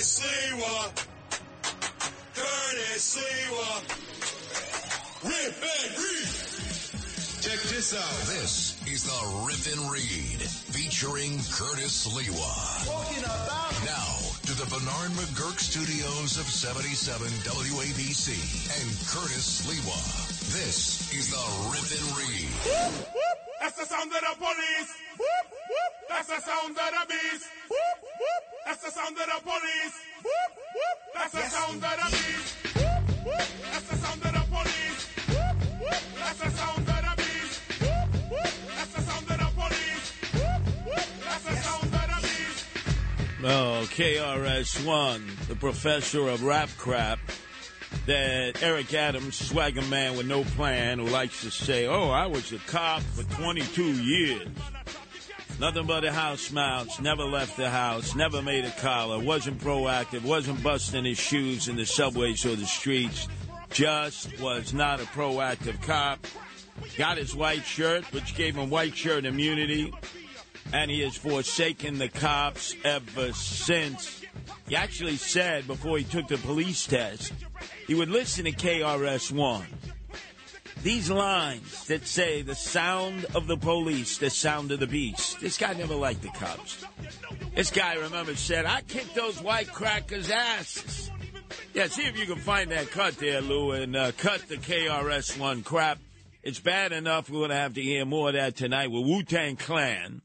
Curtis 0.00 0.20
Sliwa. 0.24 0.76
Curtis 2.32 3.04
Sliwa. 3.20 3.68
Rip 5.28 5.60
and 5.60 5.92
read. 6.00 6.30
Check 7.44 7.60
this 7.68 7.92
out. 7.92 8.16
This 8.32 8.80
is 8.88 9.04
the 9.04 9.20
Rip 9.44 9.60
and 9.76 9.92
Read 9.92 10.40
featuring 10.72 11.36
Curtis 11.52 12.08
Sliwa. 12.08 12.48
Talking 12.88 13.24
about 13.24 13.76
Now 13.84 14.16
to 14.48 14.56
the 14.56 14.64
Bernard 14.72 15.12
McGuirk 15.20 15.60
studios 15.60 16.38
of 16.40 16.48
77 16.48 17.28
WABC 17.44 18.32
and 18.80 18.88
Curtis 19.04 19.60
Sliwa. 19.60 20.00
This 20.56 21.12
is 21.12 21.28
the 21.28 21.44
Rip 21.76 21.92
and 21.92 22.08
Read. 22.16 22.48
That's 23.60 23.76
the 23.76 23.84
sound 23.84 24.10
of 24.10 24.20
the 24.20 24.34
police. 24.38 24.96
That's 26.08 26.28
the 26.28 26.40
sound 26.40 26.70
of 26.70 26.88
the 26.88 27.04
beast. 27.06 27.44
That's 28.66 28.82
the 28.84 28.90
sound 28.90 29.16
of 29.18 29.26
the 29.26 29.40
police. 29.42 29.96
That's 31.14 31.32
the 31.32 31.42
sound 31.42 31.84
of 31.84 31.90
the 31.90 32.08
beast. 32.10 32.56
That's 33.72 33.88
the 33.88 33.96
sound 33.96 34.24
of 34.24 34.32
the 34.32 34.40
police. 34.50 35.08
That's 36.18 36.38
the 36.38 36.50
sound 36.50 36.78
of 36.78 36.84
the 36.86 37.14
beast. 37.16 37.60
That's 38.76 38.92
the 38.94 39.02
sound 39.02 39.30
of 39.30 39.38
the 39.38 39.48
police. 39.56 40.12
That's 41.24 41.44
the 41.44 41.56
sound 41.56 41.84
of 41.84 41.90
the 41.90 42.18
beast. 42.22 42.66
Oh, 43.42 43.86
KRS-One, 43.90 45.22
the 45.48 45.56
professor 45.56 46.28
of 46.28 46.42
rap 46.42 46.68
crap 46.76 47.18
that 48.06 48.62
Eric 48.62 48.94
Adams, 48.94 49.34
swagger 49.36 49.82
man 49.82 50.16
with 50.16 50.26
no 50.26 50.44
plan, 50.44 50.98
who 50.98 51.06
likes 51.06 51.42
to 51.42 51.50
say, 51.50 51.86
oh, 51.86 52.10
I 52.10 52.26
was 52.26 52.52
a 52.52 52.58
cop 52.58 53.02
for 53.02 53.24
22 53.34 53.82
years. 53.82 54.48
Nothing 55.60 55.84
but 55.84 56.06
a 56.06 56.10
house 56.10 56.50
mouse, 56.50 57.00
never 57.00 57.22
left 57.22 57.58
the 57.58 57.68
house, 57.68 58.14
never 58.14 58.40
made 58.40 58.64
a 58.64 58.70
collar, 58.80 59.18
wasn't 59.18 59.60
proactive, 59.60 60.24
wasn't 60.24 60.62
busting 60.62 61.04
his 61.04 61.18
shoes 61.18 61.68
in 61.68 61.76
the 61.76 61.84
subways 61.84 62.46
or 62.46 62.56
the 62.56 62.64
streets, 62.64 63.28
just 63.68 64.40
was 64.40 64.72
not 64.72 65.00
a 65.00 65.04
proactive 65.04 65.82
cop. 65.82 66.26
Got 66.96 67.18
his 67.18 67.36
white 67.36 67.66
shirt, 67.66 68.10
which 68.14 68.36
gave 68.36 68.56
him 68.56 68.70
white 68.70 68.96
shirt 68.96 69.26
immunity, 69.26 69.92
and 70.72 70.90
he 70.90 71.00
has 71.00 71.18
forsaken 71.18 71.98
the 71.98 72.08
cops 72.08 72.74
ever 72.82 73.30
since. 73.34 74.22
He 74.66 74.76
actually 74.76 75.16
said 75.16 75.66
before 75.66 75.98
he 75.98 76.04
took 76.04 76.26
the 76.26 76.38
police 76.38 76.86
test, 76.86 77.34
he 77.86 77.92
would 77.94 78.08
listen 78.08 78.46
to 78.46 78.52
KRS 78.52 79.30
One. 79.30 79.66
These 80.82 81.10
lines 81.10 81.86
that 81.88 82.06
say 82.06 82.40
the 82.40 82.54
sound 82.54 83.26
of 83.34 83.46
the 83.46 83.56
police, 83.58 84.16
the 84.16 84.30
sound 84.30 84.72
of 84.72 84.80
the 84.80 84.86
beast. 84.86 85.38
This 85.38 85.58
guy 85.58 85.74
never 85.74 85.94
liked 85.94 86.22
the 86.22 86.28
cops. 86.28 86.84
This 87.54 87.70
guy, 87.70 87.94
remember, 87.94 88.34
said, 88.34 88.64
I 88.64 88.80
kicked 88.80 89.14
those 89.14 89.42
white 89.42 89.70
crackers' 89.70 90.30
asses. 90.30 91.10
Yeah, 91.74 91.88
see 91.88 92.06
if 92.06 92.18
you 92.18 92.24
can 92.24 92.38
find 92.38 92.70
that 92.70 92.90
cut 92.90 93.18
there, 93.18 93.42
Lou, 93.42 93.72
and 93.72 93.94
uh, 93.94 94.12
cut 94.12 94.48
the 94.48 94.56
KRS 94.56 95.38
One 95.38 95.62
crap. 95.62 95.98
It's 96.42 96.60
bad 96.60 96.92
enough 96.92 97.28
we're 97.28 97.40
going 97.40 97.50
to 97.50 97.56
have 97.56 97.74
to 97.74 97.82
hear 97.82 98.06
more 98.06 98.28
of 98.28 98.34
that 98.34 98.56
tonight 98.56 98.90
with 98.90 99.04
Wu 99.04 99.22
Tang 99.22 99.56
Clan. 99.56 100.22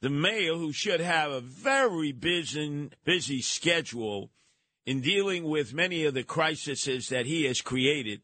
The 0.00 0.08
mayor, 0.08 0.54
who 0.54 0.72
should 0.72 1.00
have 1.00 1.30
a 1.30 1.40
very 1.40 2.12
busy, 2.12 2.90
busy 3.04 3.42
schedule 3.42 4.30
in 4.86 5.02
dealing 5.02 5.44
with 5.44 5.74
many 5.74 6.06
of 6.06 6.14
the 6.14 6.22
crises 6.22 7.08
that 7.10 7.26
he 7.26 7.44
has 7.44 7.60
created, 7.60 8.22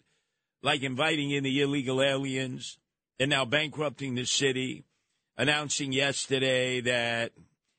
like 0.62 0.82
inviting 0.82 1.30
in 1.30 1.44
the 1.44 1.60
illegal 1.60 2.02
aliens 2.02 2.78
and 3.18 3.30
now 3.30 3.44
bankrupting 3.44 4.14
the 4.14 4.24
city, 4.24 4.84
announcing 5.36 5.92
yesterday 5.92 6.80
that 6.80 7.32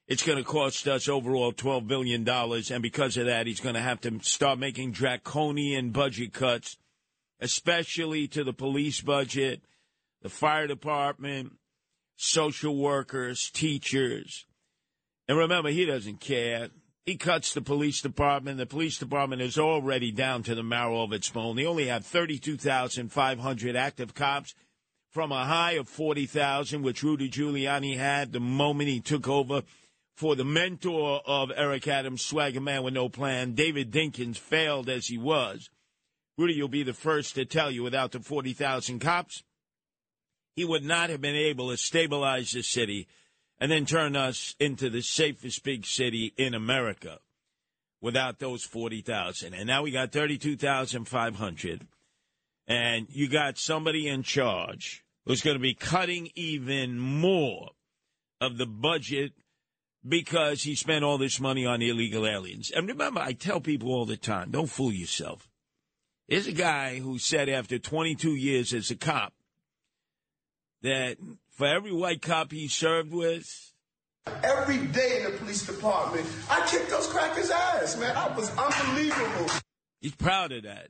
it's 0.07 0.23
going 0.23 0.37
to 0.37 0.43
cost 0.43 0.87
us 0.87 1.09
overall 1.09 1.51
$12 1.51 1.87
billion. 1.87 2.27
And 2.27 2.81
because 2.81 3.17
of 3.17 3.25
that, 3.25 3.45
he's 3.45 3.59
going 3.59 3.75
to 3.75 3.81
have 3.81 4.01
to 4.01 4.19
start 4.21 4.57
making 4.57 4.91
draconian 4.91 5.91
budget 5.91 6.33
cuts, 6.33 6.77
especially 7.41 8.27
to 8.29 8.43
the 8.43 8.53
police 8.53 9.01
budget, 9.01 9.61
the 10.21 10.29
fire 10.29 10.67
department, 10.67 11.53
social 12.15 12.75
workers, 12.75 13.51
teachers. 13.53 14.45
And 15.27 15.37
remember, 15.37 15.69
he 15.69 15.85
doesn't 15.85 16.21
care. 16.21 16.69
He 17.07 17.15
cuts 17.15 17.53
the 17.53 17.61
police 17.61 18.01
department. 18.01 18.57
The 18.57 18.65
police 18.65 18.99
department 18.99 19.41
is 19.41 19.57
already 19.57 20.11
down 20.11 20.43
to 20.43 20.53
the 20.53 20.61
marrow 20.61 21.03
of 21.03 21.13
its 21.13 21.29
bone. 21.29 21.55
They 21.55 21.65
only 21.65 21.87
have 21.87 22.05
32,500 22.05 23.75
active 23.77 24.13
cops 24.13 24.53
from 25.09 25.31
a 25.31 25.45
high 25.45 25.71
of 25.73 25.87
40,000, 25.87 26.81
which 26.81 27.03
Rudy 27.03 27.29
Giuliani 27.29 27.95
had 27.95 28.33
the 28.33 28.41
moment 28.41 28.89
he 28.89 28.99
took 28.99 29.25
over 29.25 29.63
for 30.17 30.35
the 30.35 30.43
mentor 30.43 31.21
of 31.25 31.49
Eric 31.55 31.87
Adams, 31.87 32.25
swagger 32.25 32.59
man 32.59 32.83
with 32.83 32.93
no 32.93 33.07
plan. 33.07 33.53
David 33.53 33.89
Dinkins 33.89 34.37
failed 34.37 34.89
as 34.89 35.07
he 35.07 35.17
was. 35.17 35.69
Rudy, 36.37 36.55
you'll 36.55 36.67
be 36.67 36.83
the 36.83 36.93
first 36.93 37.35
to 37.35 37.45
tell 37.45 37.71
you 37.71 37.83
without 37.83 38.11
the 38.11 38.19
40,000 38.19 38.99
cops, 38.99 39.43
he 40.57 40.65
would 40.65 40.83
not 40.83 41.09
have 41.09 41.21
been 41.21 41.37
able 41.37 41.69
to 41.69 41.77
stabilize 41.77 42.51
the 42.51 42.63
city 42.63 43.07
and 43.59 43.71
then 43.71 43.85
turn 43.85 44.15
us 44.15 44.55
into 44.59 44.89
the 44.89 45.01
safest 45.01 45.63
big 45.63 45.85
city 45.85 46.33
in 46.37 46.53
America 46.53 47.19
without 48.01 48.39
those 48.39 48.63
40,000. 48.63 49.53
And 49.53 49.67
now 49.67 49.83
we 49.83 49.91
got 49.91 50.11
32,500. 50.11 51.87
And 52.67 53.07
you 53.09 53.29
got 53.29 53.57
somebody 53.57 54.07
in 54.07 54.23
charge 54.23 55.03
who's 55.25 55.41
going 55.41 55.55
to 55.55 55.61
be 55.61 55.73
cutting 55.73 56.29
even 56.35 56.99
more 56.99 57.71
of 58.39 58.57
the 58.57 58.65
budget 58.65 59.33
because 60.07 60.63
he 60.63 60.75
spent 60.75 61.03
all 61.03 61.17
this 61.17 61.39
money 61.39 61.65
on 61.65 61.81
illegal 61.81 62.27
aliens. 62.27 62.71
And 62.73 62.87
remember, 62.87 63.19
I 63.19 63.33
tell 63.33 63.59
people 63.59 63.89
all 63.89 64.05
the 64.05 64.17
time 64.17 64.51
don't 64.51 64.69
fool 64.69 64.91
yourself. 64.91 65.49
Here's 66.27 66.47
a 66.47 66.53
guy 66.53 66.99
who 66.99 67.17
said 67.19 67.49
after 67.49 67.79
22 67.79 68.35
years 68.35 68.73
as 68.73 68.91
a 68.91 68.95
cop 68.95 69.33
that 70.81 71.17
for 71.57 71.65
every 71.65 71.91
white 71.91 72.21
cop 72.21 72.51
he 72.51 72.67
served 72.67 73.11
with, 73.11 73.67
Every 74.43 74.85
day 74.87 75.23
in 75.23 75.31
the 75.31 75.37
police 75.37 75.65
department, 75.65 76.27
I 76.49 76.67
kicked 76.69 76.89
those 76.89 77.07
crackers' 77.07 77.49
ass, 77.49 77.97
man. 77.97 78.15
I 78.15 78.35
was 78.35 78.51
unbelievable. 78.57 79.49
he's 80.01 80.15
proud 80.15 80.51
of 80.51 80.63
that. 80.63 80.89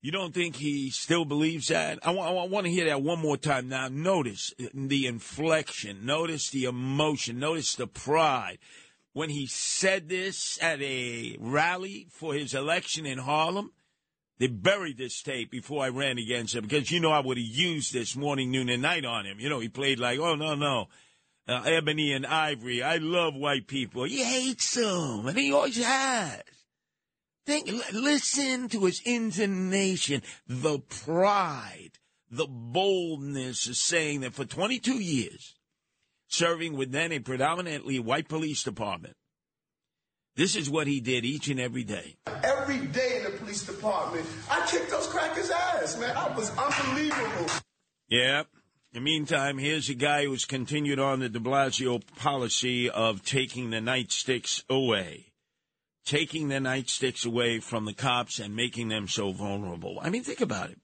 You 0.00 0.12
don't 0.12 0.32
think 0.32 0.56
he 0.56 0.88
still 0.88 1.26
believes 1.26 1.68
that? 1.68 1.98
I 2.02 2.12
want, 2.12 2.30
I 2.30 2.44
want 2.46 2.64
to 2.64 2.72
hear 2.72 2.86
that 2.86 3.02
one 3.02 3.18
more 3.18 3.36
time. 3.36 3.68
Now, 3.68 3.88
notice 3.88 4.54
the 4.72 5.06
inflection, 5.06 6.06
notice 6.06 6.48
the 6.48 6.64
emotion, 6.64 7.38
notice 7.38 7.74
the 7.74 7.86
pride. 7.86 8.58
When 9.12 9.28
he 9.28 9.46
said 9.46 10.08
this 10.08 10.58
at 10.62 10.80
a 10.80 11.36
rally 11.38 12.06
for 12.10 12.32
his 12.32 12.54
election 12.54 13.04
in 13.04 13.18
Harlem, 13.18 13.72
they 14.40 14.46
buried 14.46 14.96
this 14.96 15.22
tape 15.22 15.50
before 15.50 15.84
I 15.84 15.90
ran 15.90 16.16
against 16.16 16.54
him 16.54 16.62
because 16.62 16.90
you 16.90 16.98
know 16.98 17.12
I 17.12 17.20
would 17.20 17.36
have 17.36 17.46
used 17.46 17.92
this 17.92 18.16
morning, 18.16 18.50
noon, 18.50 18.70
and 18.70 18.80
night 18.80 19.04
on 19.04 19.26
him. 19.26 19.38
You 19.38 19.50
know, 19.50 19.60
he 19.60 19.68
played 19.68 20.00
like, 20.00 20.18
oh, 20.18 20.34
no, 20.34 20.54
no. 20.54 20.88
Uh, 21.46 21.62
Ebony 21.66 22.14
and 22.14 22.24
Ivory. 22.24 22.82
I 22.82 22.96
love 22.96 23.34
white 23.34 23.66
people. 23.66 24.04
He 24.04 24.24
hates 24.24 24.74
them, 24.74 25.26
and 25.26 25.36
he 25.36 25.52
always 25.52 25.76
has. 25.84 26.40
Think, 27.44 27.70
listen 27.92 28.70
to 28.70 28.86
his 28.86 29.02
intonation, 29.04 30.22
the 30.46 30.78
pride, 30.78 31.98
the 32.30 32.46
boldness 32.46 33.68
of 33.68 33.76
saying 33.76 34.20
that 34.20 34.32
for 34.32 34.46
22 34.46 34.94
years, 34.94 35.54
serving 36.28 36.78
with 36.78 36.92
then 36.92 37.12
a 37.12 37.18
predominantly 37.18 37.98
white 37.98 38.28
police 38.28 38.62
department, 38.62 39.16
this 40.36 40.56
is 40.56 40.70
what 40.70 40.86
he 40.86 41.00
did 41.00 41.26
each 41.26 41.48
and 41.48 41.60
every 41.60 41.84
day. 41.84 42.16
Every 42.42 42.86
day 42.86 43.19
police 43.50 43.66
department, 43.66 44.26
I 44.48 44.64
kicked 44.70 44.90
those 44.90 45.08
crackers' 45.08 45.50
ass, 45.50 45.98
man. 45.98 46.16
I 46.16 46.32
was 46.36 46.56
unbelievable. 46.56 47.50
Yeah. 48.08 48.40
In 48.40 48.46
the 48.94 49.00
meantime, 49.00 49.58
here's 49.58 49.88
a 49.88 49.94
guy 49.94 50.24
who's 50.24 50.44
continued 50.44 51.00
on 51.00 51.18
the 51.18 51.28
de 51.28 51.40
Blasio 51.40 52.00
policy 52.16 52.88
of 52.88 53.24
taking 53.24 53.70
the 53.70 53.78
nightsticks 53.78 54.62
away. 54.70 55.32
Taking 56.04 56.48
the 56.48 56.56
nightsticks 56.56 57.26
away 57.26 57.58
from 57.58 57.86
the 57.86 57.92
cops 57.92 58.38
and 58.38 58.54
making 58.54 58.88
them 58.88 59.08
so 59.08 59.32
vulnerable. 59.32 59.98
I 60.00 60.10
mean, 60.10 60.22
think 60.22 60.40
about 60.40 60.70
it. 60.70 60.78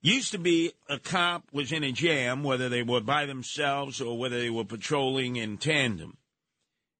Used 0.00 0.30
to 0.30 0.38
be 0.38 0.72
a 0.88 1.00
cop 1.00 1.42
was 1.52 1.72
in 1.72 1.82
a 1.82 1.90
jam, 1.90 2.44
whether 2.44 2.68
they 2.68 2.84
were 2.84 3.00
by 3.00 3.26
themselves 3.26 4.00
or 4.00 4.16
whether 4.16 4.38
they 4.38 4.50
were 4.50 4.64
patrolling 4.64 5.34
in 5.34 5.58
tandem. 5.58 6.18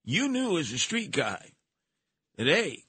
You 0.04 0.28
knew 0.28 0.58
as 0.58 0.72
a 0.72 0.78
street 0.78 1.12
guy 1.12 1.52
that, 2.36 2.48
hey, 2.48 2.84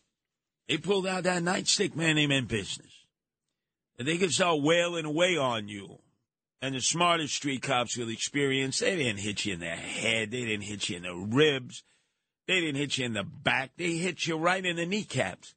they 0.70 0.78
pulled 0.78 1.08
out 1.08 1.24
that 1.24 1.42
nightstick, 1.42 1.96
man, 1.96 2.16
they 2.16 2.28
meant 2.28 2.48
business. 2.48 2.94
That 3.98 4.04
they 4.04 4.20
could 4.20 4.32
start 4.32 4.62
wailing 4.62 5.04
away 5.04 5.36
on 5.36 5.68
you. 5.68 5.98
And 6.62 6.76
the 6.76 6.82
smartest 6.82 7.36
street 7.36 7.64
cops 7.64 7.98
with 7.98 8.10
experience, 8.10 8.80
they 8.80 8.96
didn't 8.96 9.20
hit 9.20 9.46
you 9.46 9.56
in 9.56 9.62
the 9.62 9.66
head. 9.66 10.30
They 10.30 10.42
didn't 10.42 10.66
hit 10.66 10.88
you 10.88 10.98
in 10.98 11.04
the 11.04 11.16
ribs. 11.16 11.84
They 12.48 12.62
didn't 12.62 12.76
hit 12.76 13.00
you 13.00 13.06
in 13.06 13.14
the 13.14 13.24
back. 13.24 13.72
They 13.78 13.94
hit 13.94 14.28
you 14.28 14.38
right 14.38 14.64
in 14.64 14.76
the 14.76 14.86
kneecaps. 14.86 15.56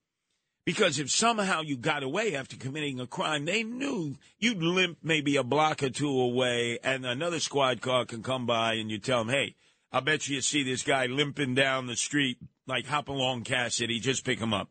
Because 0.65 0.99
if 0.99 1.11
somehow 1.11 1.61
you 1.61 1.77
got 1.77 2.03
away 2.03 2.35
after 2.35 2.57
committing 2.57 2.99
a 2.99 3.07
crime, 3.07 3.45
they 3.45 3.65
knew 3.65 4.17
you'd 4.39 4.63
limp 4.63 4.99
maybe 5.03 5.37
a 5.37 5.43
block 5.43 5.83
or 5.83 5.91
two 5.91 6.21
away, 6.21 6.79
and 6.85 7.05
another 7.05 7.41
squad 7.41 7.81
car 7.83 8.07
can 8.07 8.23
come 8.23 8.47
by 8.47 8.75
and 8.75 8.91
you 8.91 8.99
tell 8.99 9.25
them, 9.25 9.35
hey, 9.35 9.57
I 9.91 10.01
bet 10.01 10.29
you 10.29 10.41
see 10.41 10.63
this 10.63 10.83
guy 10.83 11.07
limping 11.07 11.55
down 11.55 11.87
the 11.87 11.97
street 11.97 12.39
like 12.67 12.87
Hopalong 12.87 13.45
Cassidy, 13.45 13.99
just 13.99 14.25
pick 14.25 14.39
him 14.39 14.55
up. 14.55 14.71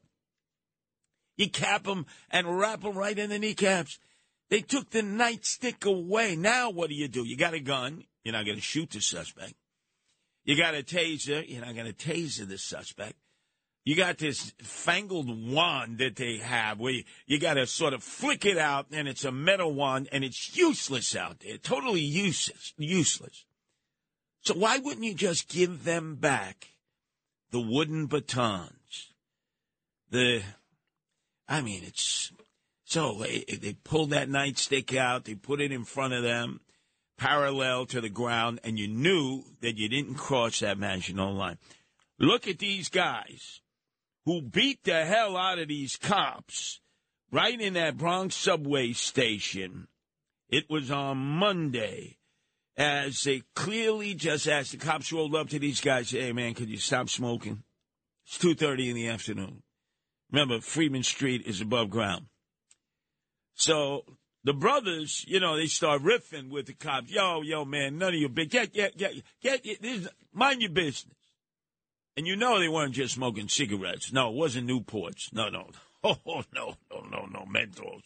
You 1.42 1.50
cap 1.50 1.86
them 1.86 2.06
and 2.30 2.60
wrap 2.60 2.82
them 2.82 2.96
right 2.96 3.18
in 3.18 3.32
the 3.32 3.40
kneecaps. 3.40 3.98
They 4.50 4.62
took 4.62 4.92
the 4.92 5.02
nightstick 5.02 5.86
away. 5.88 6.36
Now 6.36 6.70
what 6.70 6.90
do 6.90 6.96
you 6.96 7.08
do? 7.08 7.26
You 7.26 7.36
got 7.36 7.56
a 7.56 7.60
gun. 7.60 8.04
You're 8.24 8.34
not 8.34 8.46
going 8.46 8.58
to 8.58 8.62
shoot 8.62 8.92
the 8.92 9.02
suspect. 9.02 9.56
You 10.44 10.56
got 10.56 10.76
a 10.76 10.84
taser. 10.84 11.44
You're 11.48 11.66
not 11.66 11.74
going 11.74 11.92
to 11.92 11.94
taser 11.94 12.48
the 12.48 12.60
suspect. 12.60 13.16
You 13.84 13.96
got 13.96 14.20
this 14.20 14.54
fangled 14.62 15.52
wand 15.52 15.98
that 15.98 16.16
they 16.16 16.38
have 16.38 16.80
where 16.80 16.94
you, 16.94 17.04
you 17.26 17.40
got 17.40 17.56
to 17.56 17.66
sort 17.66 17.94
of 17.94 18.04
flick 18.04 18.46
it 18.46 18.60
out, 18.60 18.86
and 18.92 19.08
it's 19.08 19.26
a 19.26 19.32
metal 19.32 19.74
wand, 19.74 20.10
and 20.12 20.24
it's 20.24 20.56
useless 20.56 21.16
out 21.16 21.40
there. 21.40 21.58
Totally 21.58 22.02
useless. 22.02 22.74
Useless. 22.78 23.46
So 24.42 24.54
why 24.54 24.78
wouldn't 24.78 25.04
you 25.04 25.16
just 25.16 25.50
give 25.50 25.86
them 25.86 26.18
back 26.18 26.68
the 27.50 27.60
wooden 27.60 28.06
batons? 28.06 29.08
The, 30.12 30.44
I 31.52 31.60
mean, 31.60 31.84
it's 31.84 32.32
so 32.86 33.20
they, 33.20 33.44
they 33.60 33.74
pulled 33.74 34.12
that 34.12 34.30
nightstick 34.30 34.96
out, 34.96 35.26
they 35.26 35.36
put 35.36 35.60
it 35.60 35.74
in 35.74 35.84
front 35.84 36.14
of 36.14 36.24
them, 36.24 36.62
parallel 37.18 37.86
to 37.88 38.00
the 38.00 38.08
ground, 38.08 38.62
and 38.64 38.80
you 38.80 38.88
knew 38.88 39.44
that 39.60 39.78
you 39.78 39.90
didn't 39.90 40.16
cross 40.16 40.62
that 40.62 40.78
Maginot 40.78 41.34
line. 41.34 41.58
Look 42.18 42.48
at 42.48 42.60
these 42.60 42.88
guys 42.88 43.60
who 44.24 44.42
beat 44.42 44.86
the 44.86 45.04
hell 45.04 45.36
out 45.36 45.60
of 45.60 45.68
these 45.68 45.98
cops 45.98 46.80
right 47.34 47.60
in 47.60 47.74
that 47.74 47.98
Bronx 47.98 48.34
subway 48.34 48.94
station. 48.94 49.90
It 50.48 50.70
was 50.70 50.90
on 50.90 51.18
Monday 51.18 52.18
as 52.78 53.24
they 53.26 53.44
clearly 53.56 54.14
just 54.14 54.48
asked 54.48 54.72
the 54.72 54.78
cops 54.78 55.12
rolled 55.12 55.36
up 55.36 55.50
to 55.50 55.60
these 55.60 55.82
guys, 55.82 56.12
hey 56.12 56.32
man, 56.32 56.54
could 56.54 56.70
you 56.70 56.78
stop 56.78 57.10
smoking? 57.10 57.64
It's 58.26 58.38
two 58.38 58.56
thirty 58.56 58.90
in 58.90 58.96
the 58.96 59.10
afternoon. 59.10 59.64
Remember, 60.32 60.62
Freeman 60.62 61.04
Street 61.04 61.44
is 61.46 61.62
above 61.62 61.90
ground. 61.90 62.28
So 63.54 64.06
the 64.44 64.54
brothers, 64.54 65.26
you 65.28 65.40
know, 65.40 65.56
they 65.56 65.68
start 65.68 66.02
riffing 66.02 66.50
with 66.50 66.68
the 66.68 66.74
cops. 66.74 67.12
Yo, 67.12 67.42
yo, 67.42 67.66
man, 67.66 67.98
none 67.98 68.14
of 68.14 68.20
your 68.20 68.30
big 68.30 68.50
get 68.50 68.74
get 68.74 68.98
get 68.98 69.14
get, 69.42 69.82
this, 69.82 70.08
mind 70.34 70.62
your 70.62 70.72
business. 70.72 71.16
And 72.18 72.28
you 72.28 72.36
know 72.36 72.60
they 72.60 72.68
weren't 72.68 72.94
just 72.94 73.16
smoking 73.16 73.48
cigarettes. 73.48 74.12
No, 74.12 74.30
it 74.30 74.36
wasn't 74.36 74.70
Newports. 74.70 75.34
No, 75.34 75.50
no. 75.50 75.70
Oh, 76.04 76.18
no, 76.52 76.74
no, 76.90 77.02
no, 77.12 77.26
no, 77.28 77.46
Menthols. 77.46 78.02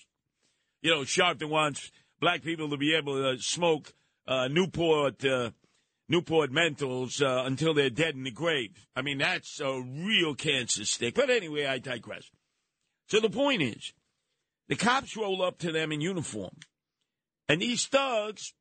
You 0.81 0.92
know, 0.92 1.01
Sharpton 1.04 1.48
wants 1.48 1.94
black 2.19 2.44
people 2.44 2.69
to 2.69 2.75
be 2.75 2.94
able 2.94 3.16
to 3.16 3.42
smoke 3.42 3.94
uh, 4.27 4.50
Newport 4.50 5.24
uh, 5.24 5.51
Newport 6.07 6.52
Mentals 6.52 7.22
uh, 7.22 7.46
until 7.46 7.74
they're 7.74 7.90
dead 7.90 8.16
in 8.16 8.24
the 8.24 8.31
grave. 8.31 8.88
I 8.96 9.02
mean, 9.02 9.18
that's 9.18 9.60
a 9.60 9.81
real 9.81 10.36
cancer 10.36 10.86
stick. 10.86 11.16
But 11.16 11.30
anyway, 11.30 11.66
I 11.66 11.80
digress. 11.80 12.30
So 13.07 13.19
the 13.19 13.30
point 13.30 13.62
is, 13.62 13.94
the 14.68 14.75
cops 14.75 15.18
roll 15.18 15.42
up 15.42 15.60
to 15.60 15.72
them 15.72 15.92
in 15.92 16.02
uniform, 16.02 16.56
and 17.48 17.62
these 17.62 17.86
thugs, 17.86 18.54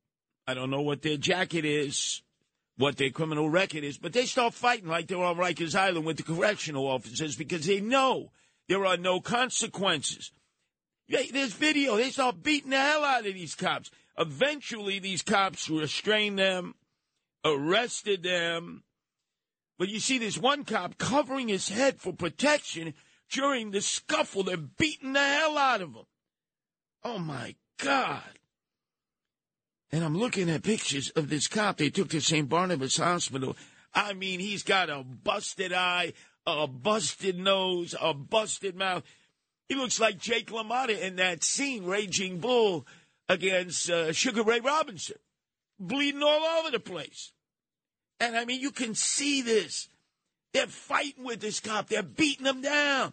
I 0.46 0.54
don't 0.54 0.70
know 0.70 0.82
what 0.82 1.02
their 1.02 1.16
jacket 1.16 1.64
is, 1.64 2.22
what 2.76 2.96
their 2.96 3.10
criminal 3.10 3.48
record 3.48 3.84
is, 3.84 3.98
but 3.98 4.12
they 4.12 4.26
start 4.26 4.52
fighting 4.52 4.88
like 4.88 5.06
they're 5.06 5.22
on 5.22 5.36
Rikers 5.36 5.74
Island 5.74 6.04
with 6.04 6.18
the 6.18 6.22
correctional 6.22 6.86
officers 6.86 7.36
because 7.36 7.66
they 7.66 7.80
know 7.80 8.32
there 8.68 8.84
are 8.84 8.96
no 8.96 9.20
consequences. 9.20 10.32
There's 11.08 11.52
video. 11.52 11.96
They 11.96 12.10
start 12.10 12.42
beating 12.42 12.70
the 12.70 12.78
hell 12.78 13.04
out 13.04 13.26
of 13.26 13.34
these 13.34 13.54
cops. 13.54 13.90
Eventually, 14.18 14.98
these 14.98 15.22
cops 15.22 15.68
restrain 15.68 16.36
them, 16.36 16.74
arrested 17.44 18.22
them. 18.22 18.84
But 19.78 19.88
you 19.88 20.00
see 20.00 20.18
this 20.18 20.38
one 20.38 20.64
cop 20.64 20.98
covering 20.98 21.48
his 21.48 21.68
head 21.68 22.00
for 22.00 22.12
protection 22.12 22.94
during 23.30 23.70
the 23.70 23.80
scuffle. 23.80 24.44
They're 24.44 24.56
beating 24.56 25.12
the 25.12 25.20
hell 25.20 25.58
out 25.58 25.82
of 25.82 25.90
him. 25.90 26.04
Oh 27.02 27.18
my 27.18 27.56
God. 27.78 28.22
And 29.92 30.04
I'm 30.04 30.16
looking 30.16 30.50
at 30.50 30.62
pictures 30.62 31.10
of 31.10 31.28
this 31.28 31.46
cop 31.46 31.76
they 31.76 31.90
took 31.90 32.08
to 32.10 32.20
St. 32.20 32.48
Barnabas 32.48 32.96
Hospital. 32.96 33.56
I 33.92 34.12
mean, 34.12 34.40
he's 34.40 34.62
got 34.62 34.90
a 34.90 35.04
busted 35.04 35.72
eye, 35.72 36.14
a 36.46 36.66
busted 36.66 37.38
nose, 37.38 37.94
a 38.00 38.12
busted 38.12 38.74
mouth. 38.74 39.04
He 39.68 39.76
looks 39.76 40.00
like 40.00 40.18
Jake 40.18 40.50
LaMotta 40.50 41.00
in 41.00 41.16
that 41.16 41.44
scene, 41.44 41.84
Raging 41.84 42.40
Bull 42.40 42.86
against 43.28 43.88
uh, 43.88 44.12
Sugar 44.12 44.42
Ray 44.42 44.60
Robinson, 44.60 45.16
bleeding 45.78 46.22
all 46.22 46.42
over 46.58 46.70
the 46.70 46.80
place. 46.80 47.32
And 48.24 48.36
I 48.36 48.44
mean, 48.44 48.60
you 48.60 48.70
can 48.70 48.94
see 48.94 49.42
this. 49.42 49.88
They're 50.52 50.66
fighting 50.66 51.24
with 51.24 51.40
this 51.40 51.60
cop. 51.60 51.88
They're 51.88 52.02
beating 52.02 52.46
him 52.46 52.62
down. 52.62 53.12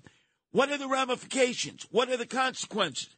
What 0.51 0.69
are 0.69 0.77
the 0.77 0.87
ramifications? 0.87 1.85
What 1.91 2.09
are 2.09 2.17
the 2.17 2.25
consequences? 2.25 3.15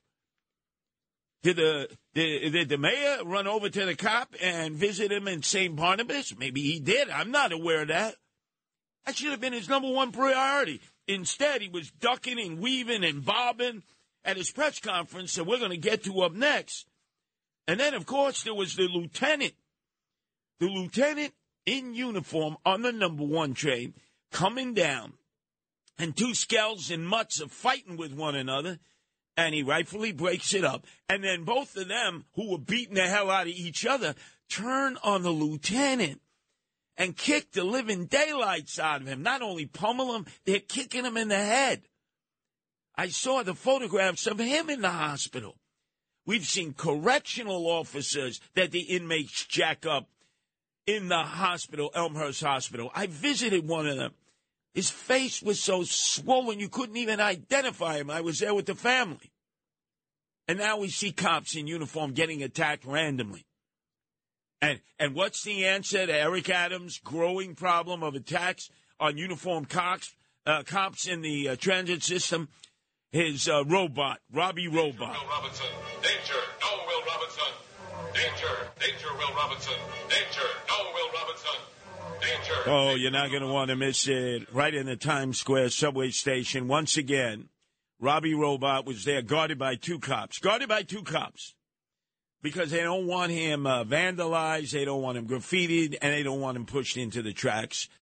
Did 1.44 1.58
the, 1.58 1.90
did, 2.14 2.54
did 2.54 2.70
the 2.70 2.78
mayor 2.78 3.18
run 3.26 3.48
over 3.48 3.70
to 3.70 3.86
the 3.86 3.96
cop 3.96 4.34
and 4.42 4.76
visit 4.76 5.12
him 5.12 5.28
in 5.28 5.44
St. 5.44 5.76
Barnabas? 5.76 6.36
Maybe 6.38 6.62
he 6.62 6.80
did. 6.80 7.10
I'm 7.10 7.32
not 7.32 7.52
aware 7.52 7.82
of 7.82 7.90
that. 7.90 8.16
That 9.06 9.18
should 9.18 9.32
have 9.32 9.42
been 9.42 9.54
his 9.54 9.70
number 9.70 9.92
one 9.92 10.12
priority. 10.12 10.80
Instead, 11.08 11.62
he 11.62 11.68
was 11.68 11.92
ducking 11.92 12.40
and 12.40 12.60
weaving 12.60 13.04
and 13.04 13.26
bobbing 13.26 13.84
at 14.24 14.38
his 14.38 14.52
press 14.52 14.80
conference 14.80 15.36
that 15.36 15.44
we're 15.44 15.60
going 15.60 15.72
to 15.72 15.78
get 15.78 16.06
to 16.06 16.22
up 16.22 16.34
next. 16.34 16.88
And 17.68 17.80
then, 17.80 17.94
of 17.94 18.06
course, 18.06 18.44
there 18.44 18.56
was 18.56 18.76
the 18.76 18.88
lieutenant. 18.88 19.54
The 20.60 20.68
lieutenant 20.68 21.34
in 21.66 21.94
uniform 21.94 22.58
on 22.66 22.82
the 22.82 22.92
number 22.92 23.24
one 23.24 23.54
train 23.54 23.94
coming 24.32 24.74
down. 24.74 25.14
And 25.98 26.16
two 26.16 26.34
skells 26.34 26.92
and 26.92 27.08
mutts 27.08 27.42
are 27.42 27.48
fighting 27.48 27.98
with 27.98 28.14
one 28.14 28.36
another. 28.36 28.80
And 29.36 29.56
he 29.56 29.64
rightfully 29.64 30.12
breaks 30.12 30.54
it 30.54 30.64
up. 30.64 30.86
And 31.10 31.24
then 31.24 31.44
both 31.44 31.76
of 31.76 31.88
them, 31.88 32.26
who 32.36 32.52
were 32.52 32.58
beating 32.58 32.96
the 32.96 33.08
hell 33.08 33.32
out 33.32 33.48
of 33.48 33.54
each 33.54 33.86
other, 33.86 34.16
turn 34.50 34.98
on 35.04 35.24
the 35.24 35.32
lieutenant 35.32 36.22
and 36.98 37.18
kick 37.18 37.52
the 37.52 37.64
living 37.64 38.06
daylights 38.06 38.78
out 38.78 39.02
of 39.02 39.08
him. 39.08 39.24
Not 39.24 39.42
only 39.42 39.66
pummel 39.66 40.16
him, 40.16 40.26
they're 40.46 40.60
kicking 40.60 41.06
him 41.06 41.18
in 41.18 41.30
the 41.30 41.36
head. 41.36 41.82
I 42.96 43.08
saw 43.08 43.42
the 43.42 43.56
photographs 43.56 44.28
of 44.28 44.38
him 44.38 44.70
in 44.70 44.82
the 44.82 44.90
hospital. 44.90 45.58
We've 46.26 46.46
seen 46.46 46.74
correctional 46.74 47.68
officers 47.68 48.40
that 48.56 48.72
the 48.72 48.82
inmates 48.82 49.46
jack 49.46 49.86
up 49.86 50.08
in 50.86 51.08
the 51.08 51.24
hospital, 51.24 51.92
Elmhurst 51.94 52.44
Hospital. 52.44 52.92
I 52.94 53.08
visited 53.08 53.68
one 53.68 53.88
of 53.88 53.98
them. 53.98 54.14
His 54.74 54.90
face 54.90 55.42
was 55.42 55.60
so 55.60 55.84
swollen 55.84 56.60
you 56.60 56.70
couldn't 56.70 56.98
even 56.98 57.20
identify 57.20 57.98
him. 57.98 58.10
I 58.10 58.22
was 58.22 58.40
there 58.40 58.56
with 58.56 58.66
the 58.66 58.76
family. 58.76 59.32
And 60.48 60.58
now 60.58 60.78
we 60.78 60.90
see 60.90 61.12
cops 61.12 61.56
in 61.56 61.68
uniform 61.68 62.14
getting 62.14 62.44
attacked 62.44 62.86
randomly. 62.86 63.46
And 64.62 64.80
and 65.00 65.14
what's 65.14 65.44
the 65.44 65.66
answer 65.66 66.06
to 66.06 66.14
Eric 66.14 66.50
Adams' 66.50 66.98
growing 66.98 67.56
problem 67.56 68.02
of 68.02 68.16
attacks 68.16 68.70
on 69.00 69.18
uniformed 69.18 69.70
cops, 69.70 70.16
uh, 70.46 70.64
cops 70.64 71.08
in 71.08 71.22
the 71.22 71.50
uh, 71.50 71.56
transit 71.56 72.04
system? 72.04 72.50
his 73.14 73.48
uh, 73.48 73.64
robot, 73.66 74.20
Robbie 74.34 74.68
Robot. 74.68 75.16
Danger. 76.02 76.34
Danger. 78.14 78.48
Danger, 78.80 79.08
Will 79.18 79.36
Robinson. 79.36 79.74
Danger. 80.10 80.48
No, 80.70 80.76
Will 80.94 81.10
Robinson. 81.14 81.60
Danger. 82.22 82.54
Oh, 82.68 82.96
you're 82.96 83.12
not 83.12 83.30
going 83.30 83.42
to 83.42 83.48
want 83.48 83.70
to 83.70 83.76
miss 83.76 84.08
it. 84.08 84.48
Right 84.54 84.74
in 84.74 84.86
the 84.86 84.96
Times 84.96 85.40
Square 85.40 85.70
subway 85.70 86.12
station, 86.12 86.68
once 86.68 86.98
again, 86.98 87.50
Robbie 88.00 88.34
Robot 88.34 88.86
was 88.86 89.04
there, 89.06 89.22
guarded 89.22 89.58
by 89.58 89.76
two 89.76 90.00
cops. 90.00 90.40
Guarded 90.40 90.70
by 90.70 90.84
two 90.84 91.04
cops. 91.04 91.56
Because 92.42 92.72
they 92.72 92.82
don't 92.82 93.08
want 93.08 93.32
him 93.32 93.66
uh, 93.66 93.86
vandalized, 93.86 94.72
they 94.72 94.84
don't 94.84 95.02
want 95.02 95.18
him 95.18 95.28
graffitied, 95.28 95.96
and 96.02 96.14
they 96.14 96.24
don't 96.24 96.42
want 96.42 96.58
him 96.58 96.66
pushed 96.66 96.98
into 96.98 97.22
the 97.22 97.32
tracks. 97.32 97.88